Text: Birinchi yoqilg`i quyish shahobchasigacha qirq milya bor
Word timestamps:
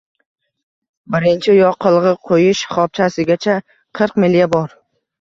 Birinchi 1.15 1.55
yoqilg`i 1.59 2.15
quyish 2.31 2.65
shahobchasigacha 2.65 3.63
qirq 3.71 4.21
milya 4.27 4.53
bor 4.59 4.79